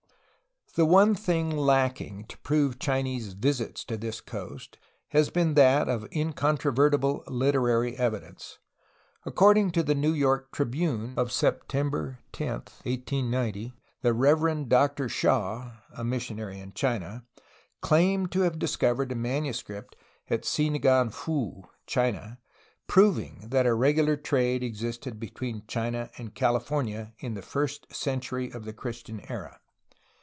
[0.75, 4.77] The one thing lacking to prove Chinese visits to this coast
[5.09, 8.57] has been that of incontrovertible literary evidence.
[9.25, 12.47] Accord ing to the New York Tribune of September 10,
[12.83, 17.25] 1890, the Reverend Doctor Shaw (a missionary in China)
[17.81, 19.97] claimed to have discovered a manuscript
[20.29, 22.39] at Si Ngan Foo, China,
[22.87, 27.93] prov ing that a regular trade existed between China and Califor nia in the first
[27.93, 29.59] century of the Christian era.